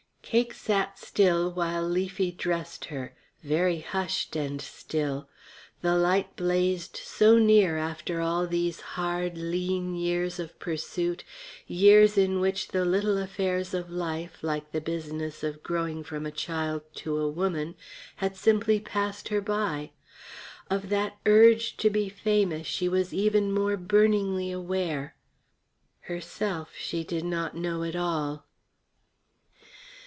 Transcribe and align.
Cake 0.23 0.53
sat 0.53 0.97
still 0.97 1.51
while 1.51 1.85
Leafy 1.85 2.31
dressed 2.31 2.85
her, 2.85 3.13
very 3.43 3.79
hushed 3.81 4.37
and 4.37 4.61
still. 4.61 5.27
The 5.81 5.97
light 5.97 6.37
blazed 6.37 6.95
so 7.03 7.37
near 7.37 7.77
after 7.77 8.21
all 8.21 8.47
these 8.47 8.79
hard, 8.95 9.37
lean 9.37 9.93
years 9.93 10.39
of 10.39 10.57
pursuit, 10.57 11.25
years 11.67 12.17
in 12.17 12.39
which 12.39 12.69
the 12.69 12.85
little 12.85 13.17
affairs 13.17 13.73
of 13.73 13.89
life, 13.89 14.37
like 14.41 14.71
the 14.71 14.79
business 14.79 15.43
of 15.43 15.63
growing 15.63 16.01
from 16.01 16.25
a 16.25 16.31
child 16.31 16.83
to 16.95 17.17
a 17.17 17.27
woman, 17.27 17.75
had 18.17 18.37
simply 18.37 18.79
passed 18.79 19.27
her 19.29 19.41
by. 19.41 19.91
Of 20.69 20.87
that 20.87 21.17
Urge 21.25 21.75
to 21.75 21.89
be 21.89 22.07
famous 22.07 22.65
she 22.65 22.87
was 22.87 23.13
even 23.13 23.51
more 23.51 23.75
burningly 23.75 24.49
aware; 24.49 25.13
herself 26.01 26.71
she 26.79 27.03
did 27.03 27.25
not 27.25 27.53
know 27.53 27.83
at 27.83 27.97
all. 27.97 28.45